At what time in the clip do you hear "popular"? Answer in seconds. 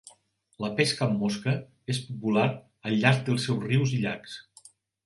2.09-2.49